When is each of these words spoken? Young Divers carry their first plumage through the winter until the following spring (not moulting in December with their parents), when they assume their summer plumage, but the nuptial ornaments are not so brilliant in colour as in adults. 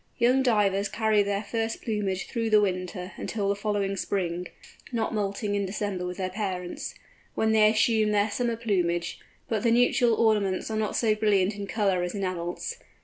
Young 0.17 0.41
Divers 0.41 0.89
carry 0.89 1.21
their 1.21 1.43
first 1.43 1.83
plumage 1.83 2.25
through 2.25 2.49
the 2.49 2.59
winter 2.59 3.11
until 3.17 3.47
the 3.49 3.55
following 3.55 3.95
spring 3.95 4.47
(not 4.91 5.13
moulting 5.13 5.53
in 5.53 5.67
December 5.67 6.07
with 6.07 6.17
their 6.17 6.31
parents), 6.31 6.95
when 7.35 7.51
they 7.51 7.69
assume 7.69 8.09
their 8.09 8.31
summer 8.31 8.55
plumage, 8.55 9.19
but 9.47 9.61
the 9.61 9.69
nuptial 9.69 10.15
ornaments 10.15 10.71
are 10.71 10.75
not 10.77 10.95
so 10.95 11.13
brilliant 11.13 11.55
in 11.55 11.67
colour 11.67 12.01
as 12.01 12.15
in 12.15 12.23
adults. 12.23 12.77